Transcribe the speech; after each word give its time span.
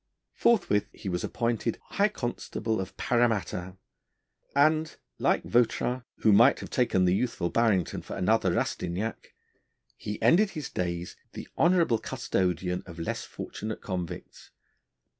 Forthwith 0.33 0.87
he 0.93 1.07
was 1.09 1.23
appointed 1.23 1.77
high 1.89 2.07
constable 2.07 2.81
of 2.81 2.97
Paramatta, 2.97 3.77
and, 4.55 4.95
like 5.19 5.43
Vautrin, 5.43 6.03
who 6.21 6.33
might 6.33 6.57
have 6.59 6.71
taken 6.71 7.05
the 7.05 7.13
youthful 7.13 7.51
Barrington 7.51 8.01
for 8.01 8.15
another 8.15 8.51
Rastignac, 8.51 9.35
he 9.95 10.19
ended 10.19 10.49
his 10.49 10.71
days 10.71 11.17
the 11.33 11.47
honourable 11.55 11.99
custodian 11.99 12.81
of 12.87 12.97
less 12.97 13.25
fortunate 13.25 13.81
convicts. 13.81 14.49